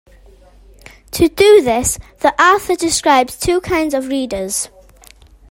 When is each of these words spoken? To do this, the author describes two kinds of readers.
To 1.11 1.29
do 1.29 1.61
this, 1.61 1.99
the 2.21 2.33
author 2.41 2.73
describes 2.75 3.37
two 3.37 3.61
kinds 3.61 3.93
of 3.93 4.07
readers. 4.07 4.67